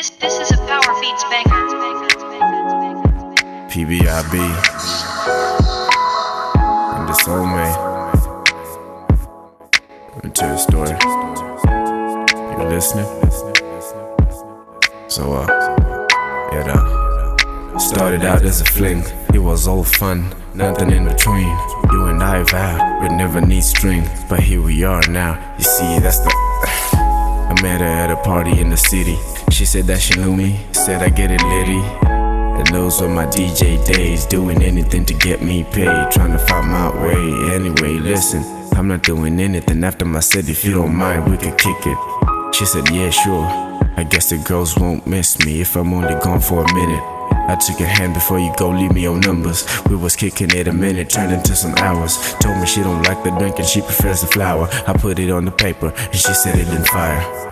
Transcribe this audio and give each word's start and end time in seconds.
This 0.00 0.08
this 0.12 0.38
is 0.40 0.50
a 0.52 0.56
Power 0.64 0.98
Beats 0.98 1.24
banger. 1.24 1.60
PBIB. 3.68 4.34
And 6.96 7.06
the 7.06 7.12
soulmate. 7.22 7.76
Let 10.14 10.24
me 10.24 10.30
tell 10.30 10.48
you 10.48 10.54
a 10.54 10.58
story. 10.58 10.96
You 12.56 12.68
listening? 12.70 13.04
So, 15.10 15.34
uh, 15.34 15.44
it 16.54 16.66
uh, 16.66 17.78
started 17.78 18.24
out 18.24 18.42
as 18.46 18.62
a 18.62 18.64
fling. 18.64 19.04
It 19.34 19.40
was 19.40 19.68
all 19.68 19.84
fun, 19.84 20.34
nothing 20.54 20.92
in 20.92 21.04
between. 21.04 21.54
You 21.92 22.06
and 22.06 22.22
I 22.22 22.42
vowed 22.44 23.02
we'd 23.02 23.12
never 23.12 23.42
need 23.42 23.64
strings, 23.64 24.08
but 24.30 24.40
here 24.40 24.62
we 24.62 24.82
are 24.82 25.06
now. 25.10 25.36
You 25.58 25.64
see, 25.64 25.98
that's 25.98 26.20
the. 26.20 26.30
I 27.50 27.60
met 27.60 27.82
her 27.82 27.86
at 27.86 28.10
a 28.10 28.16
party 28.16 28.58
in 28.60 28.70
the 28.70 28.78
city. 28.78 29.18
She 29.50 29.66
said 29.66 29.84
that 29.86 30.00
she 30.00 30.14
knew 30.18 30.34
me, 30.34 30.58
said 30.72 31.02
I 31.02 31.10
get 31.10 31.30
it 31.30 31.42
litty. 31.42 31.82
And 32.58 32.66
those 32.68 33.00
were 33.00 33.08
my 33.08 33.26
DJ 33.26 33.84
days, 33.84 34.24
doing 34.26 34.62
anything 34.62 35.04
to 35.06 35.14
get 35.14 35.42
me 35.42 35.64
paid, 35.64 36.10
trying 36.10 36.32
to 36.32 36.38
find 36.38 36.68
my 36.68 36.88
way. 37.04 37.54
Anyway, 37.54 37.98
listen, 37.98 38.42
I'm 38.74 38.88
not 38.88 39.02
doing 39.02 39.40
anything 39.40 39.84
after 39.84 40.04
my 40.04 40.20
set. 40.20 40.48
If 40.48 40.64
you 40.64 40.72
don't 40.72 40.94
mind, 40.94 41.30
we 41.30 41.36
can 41.36 41.56
kick 41.56 41.76
it. 41.84 42.54
She 42.54 42.64
said, 42.64 42.88
Yeah, 42.90 43.10
sure. 43.10 43.44
I 43.96 44.04
guess 44.04 44.30
the 44.30 44.38
girls 44.38 44.76
won't 44.78 45.06
miss 45.06 45.38
me 45.44 45.60
if 45.60 45.76
I'm 45.76 45.92
only 45.92 46.14
gone 46.20 46.40
for 46.40 46.64
a 46.64 46.74
minute. 46.74 47.02
I 47.32 47.56
took 47.56 47.80
a 47.80 47.86
hand 47.86 48.14
before 48.14 48.38
you 48.38 48.54
go, 48.56 48.70
leave 48.70 48.92
me 48.92 49.02
your 49.02 49.18
numbers. 49.18 49.66
We 49.88 49.96
was 49.96 50.14
kicking 50.14 50.50
it 50.52 50.68
a 50.68 50.72
minute, 50.72 51.10
turned 51.10 51.32
into 51.32 51.56
some 51.56 51.74
hours. 51.74 52.34
Told 52.34 52.58
me 52.58 52.66
she 52.66 52.82
don't 52.82 53.02
like 53.02 53.24
the 53.24 53.30
drink 53.38 53.58
and 53.58 53.66
she 53.66 53.80
prefers 53.80 54.20
the 54.20 54.28
flower. 54.28 54.68
I 54.86 54.92
put 54.92 55.18
it 55.18 55.30
on 55.30 55.44
the 55.44 55.50
paper 55.50 55.92
and 55.96 56.14
she 56.14 56.32
said 56.32 56.58
it 56.58 56.66
didn't 56.66 56.86
fire. 56.86 57.49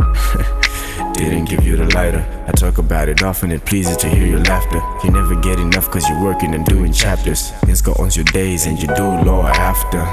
Didn't 1.14 1.46
give 1.46 1.64
you 1.64 1.76
the 1.76 1.86
lighter. 1.94 2.24
I 2.46 2.52
talk 2.52 2.78
about 2.78 3.08
it 3.08 3.22
often, 3.22 3.52
it 3.52 3.64
pleases 3.64 3.96
to 3.98 4.08
hear 4.08 4.26
your 4.26 4.40
laughter. 4.40 4.80
You 5.04 5.12
never 5.12 5.34
get 5.34 5.58
enough 5.58 5.90
cause 5.90 6.08
you're 6.08 6.22
working 6.22 6.54
and 6.54 6.64
doing 6.64 6.92
chapters. 6.92 7.50
Things 7.64 7.80
go 7.82 7.92
on 7.98 8.10
your 8.12 8.24
days 8.24 8.66
and 8.66 8.80
you 8.80 8.88
do 8.88 9.02
law 9.02 9.46
after. 9.46 10.04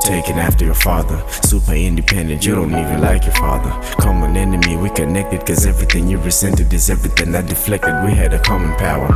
Taking 0.00 0.38
after 0.38 0.64
your 0.64 0.74
father, 0.74 1.22
super 1.42 1.74
independent, 1.74 2.44
you 2.44 2.54
don't 2.54 2.70
even 2.72 3.00
like 3.00 3.24
your 3.24 3.34
father. 3.34 3.70
Common 4.02 4.36
enemy, 4.36 4.76
we 4.76 4.90
connected 4.90 5.46
cause 5.46 5.66
everything 5.66 6.08
you 6.08 6.18
resented 6.18 6.72
is 6.72 6.90
everything 6.90 7.34
I 7.34 7.42
deflected. 7.42 7.94
We 8.04 8.12
had 8.12 8.32
a 8.34 8.40
common 8.40 8.76
power. 8.76 9.08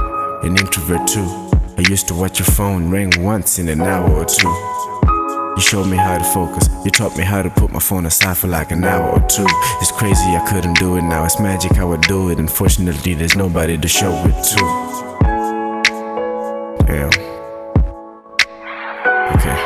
An 0.44 0.56
introvert 0.58 1.06
too. 1.08 1.26
I 1.76 1.84
used 1.88 2.06
to 2.08 2.14
watch 2.14 2.38
your 2.38 2.46
phone 2.46 2.90
ring 2.90 3.12
once 3.18 3.58
in 3.58 3.68
an 3.68 3.80
hour 3.80 4.08
or 4.08 4.24
two. 4.24 4.48
You 5.56 5.62
showed 5.62 5.86
me 5.86 5.96
how 5.96 6.18
to 6.18 6.24
focus. 6.24 6.68
You 6.84 6.90
taught 6.90 7.16
me 7.16 7.22
how 7.22 7.40
to 7.40 7.48
put 7.48 7.70
my 7.70 7.78
phone 7.78 8.06
aside 8.06 8.36
for 8.36 8.48
like 8.48 8.72
an 8.72 8.82
hour 8.82 9.08
or 9.08 9.20
two. 9.28 9.46
It's 9.80 9.92
crazy 9.92 10.34
I 10.34 10.44
couldn't 10.50 10.78
do 10.78 10.96
it 10.96 11.02
now. 11.02 11.24
It's 11.24 11.38
magic 11.38 11.76
how 11.76 11.92
I 11.92 11.96
do 11.98 12.30
it. 12.30 12.40
Unfortunately, 12.40 13.14
there's 13.14 13.36
nobody 13.36 13.78
to 13.78 13.86
show 13.86 14.12
it 14.26 14.42
to. 14.50 14.56
Damn. 16.86 17.08
Okay. 19.36 19.64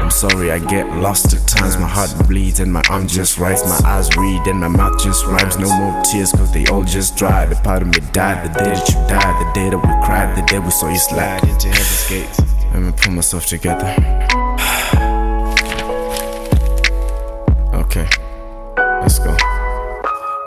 I'm 0.00 0.10
sorry, 0.10 0.52
I 0.52 0.58
get 0.58 0.86
lost 0.96 1.34
at 1.34 1.46
times. 1.46 1.76
My 1.76 1.86
heart 1.86 2.10
bleeds 2.26 2.60
and 2.60 2.72
my 2.72 2.82
arm 2.88 3.06
just 3.06 3.36
writes. 3.36 3.62
My 3.64 3.90
eyes 3.90 4.08
read 4.16 4.46
and 4.46 4.58
my 4.58 4.68
mouth 4.68 4.98
just 5.02 5.26
rhymes. 5.26 5.58
No 5.58 5.68
more 5.68 6.02
tears, 6.02 6.32
cause 6.32 6.50
they 6.50 6.64
all 6.66 6.82
just 6.82 7.14
dried. 7.14 7.52
A 7.52 7.56
part 7.56 7.82
of 7.82 7.88
me 7.88 8.00
died 8.12 8.42
the 8.42 8.58
day 8.58 8.70
that 8.70 8.88
you 8.88 8.94
died, 9.06 9.46
the 9.46 9.52
day 9.52 9.68
that 9.68 9.76
we 9.76 10.06
cried, 10.06 10.34
the 10.34 10.46
day 10.46 10.58
we 10.58 10.70
saw 10.70 10.88
you 10.88 10.98
slide 10.98 11.44
into 11.44 11.68
heaven's 11.68 12.08
gates. 12.08 12.40
Let 12.72 12.82
me 12.82 12.92
pull 12.96 13.12
myself 13.12 13.44
together. 13.44 13.94
Okay, 17.88 18.06
let's 19.00 19.18
go. 19.18 19.34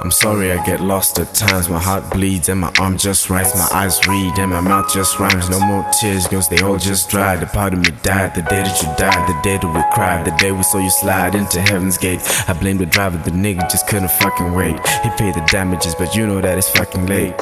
I'm 0.04 0.12
sorry 0.12 0.52
I 0.52 0.64
get 0.64 0.80
lost 0.80 1.18
at 1.18 1.34
times. 1.34 1.70
My 1.70 1.80
heart 1.80 2.08
bleeds 2.12 2.50
and 2.50 2.60
my 2.60 2.72
arm 2.80 3.00
just 3.00 3.32
writes. 3.32 3.56
My 3.56 3.68
eyes 3.74 4.00
read 4.08 4.38
and 4.38 4.52
my 4.52 4.62
mouth 4.62 4.94
just 4.94 5.18
rhymes. 5.20 5.50
No 5.50 5.60
more 5.60 5.84
tears, 6.00 6.28
girls, 6.28 6.48
they 6.50 6.62
all 6.62 6.78
just 6.78 7.10
dried. 7.10 7.40
The 7.40 7.48
part 7.48 7.74
of 7.74 7.80
me 7.80 7.90
died 8.04 8.36
the 8.36 8.44
day 8.44 8.62
that 8.62 8.82
you 8.84 8.88
died, 8.96 9.28
the 9.28 9.42
day 9.42 9.58
that 9.58 9.74
we 9.74 9.82
cried, 9.92 10.26
the 10.26 10.38
day 10.38 10.52
we 10.52 10.62
saw 10.62 10.78
you 10.78 10.92
slide 10.92 11.34
into 11.34 11.60
heaven's 11.60 11.98
gate. 11.98 12.22
I 12.48 12.54
blame 12.54 12.78
the 12.78 12.86
driver, 12.86 13.18
the 13.18 13.32
nigga 13.32 13.68
just 13.72 13.88
couldn't 13.88 14.12
fucking 14.12 14.54
wait. 14.54 14.76
He 15.02 15.10
paid 15.18 15.34
the 15.34 15.44
damages, 15.50 15.96
but 15.96 16.16
you 16.16 16.28
know 16.28 16.42
that 16.42 16.60
it's 16.60 16.70
fucking 16.70 17.08
late. 17.08 17.34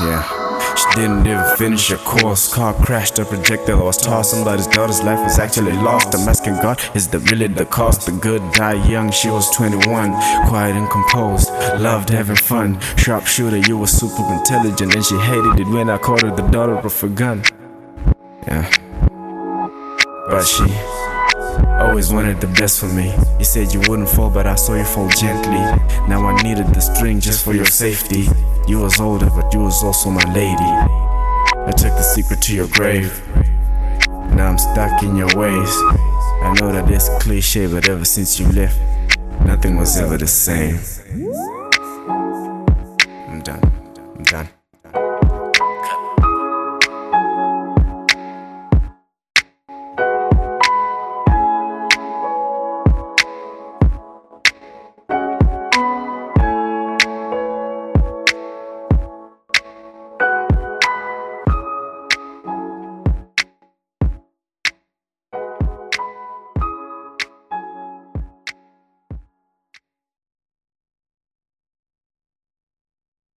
Yeah. 0.00 0.47
Didn't 0.94 1.26
even 1.26 1.56
finish 1.56 1.88
her 1.88 1.96
course. 1.98 2.52
Car 2.52 2.74
crashed, 2.74 3.18
a 3.18 3.24
projectile 3.24 3.84
was 3.84 3.96
tossed. 3.96 4.30
Somebody's 4.32 4.66
daughter's 4.66 5.02
life 5.02 5.20
was 5.20 5.38
actually 5.38 5.72
lost. 5.72 6.14
I'm 6.14 6.28
asking 6.28 6.54
God, 6.54 6.80
is 6.94 7.08
that 7.08 7.30
really 7.30 7.46
the 7.46 7.66
cost? 7.66 8.06
The 8.06 8.12
good 8.12 8.42
die 8.52 8.84
young, 8.88 9.10
she 9.10 9.28
was 9.30 9.48
21. 9.50 10.12
Quiet 10.48 10.76
and 10.76 10.90
composed, 10.90 11.50
loved 11.78 12.10
having 12.10 12.36
fun. 12.36 12.80
Sharpshooter, 12.96 13.58
you 13.58 13.78
were 13.78 13.86
super 13.86 14.24
intelligent. 14.32 14.94
And 14.94 15.04
she 15.04 15.16
hated 15.18 15.60
it 15.60 15.68
when 15.68 15.88
I 15.88 15.98
called 15.98 16.22
her 16.22 16.34
the 16.34 16.48
daughter 16.48 16.76
of 16.76 17.04
a 17.04 17.08
gun. 17.08 17.42
Yeah. 18.46 18.68
But 20.28 20.44
she 20.44 20.64
always 21.78 22.12
wanted 22.12 22.40
the 22.40 22.46
best 22.48 22.80
for 22.80 22.86
me. 22.86 23.14
You 23.38 23.44
said 23.44 23.72
you 23.72 23.80
wouldn't 23.88 24.08
fall, 24.08 24.30
but 24.30 24.46
I 24.46 24.54
saw 24.56 24.74
you 24.74 24.84
fall 24.84 25.08
gently. 25.10 25.62
Now 26.08 26.26
I 26.26 26.42
needed 26.42 26.66
the 26.74 26.80
string 26.80 27.20
just 27.20 27.44
for 27.44 27.54
your 27.54 27.66
safety. 27.66 28.26
You 28.66 28.80
was 28.80 29.00
older, 29.00 29.30
but 29.30 29.52
you 29.54 29.60
was 29.60 29.82
also 29.82 30.10
my 30.10 30.24
lady. 30.34 30.72
I 31.68 31.72
took 31.72 31.92
the 31.96 32.02
secret 32.02 32.42
to 32.42 32.54
your 32.54 32.68
grave. 32.68 33.22
Now 34.34 34.48
I'm 34.48 34.58
stuck 34.58 35.02
in 35.02 35.16
your 35.16 35.34
ways. 35.36 35.72
I 36.42 36.54
know 36.60 36.72
that 36.72 36.90
it's 36.90 37.08
cliche, 37.22 37.66
but 37.66 37.88
ever 37.88 38.04
since 38.04 38.38
you 38.38 38.46
left, 38.52 38.78
nothing 39.44 39.76
was 39.76 39.96
ever 39.96 40.16
the 40.16 40.26
same. 40.26 40.78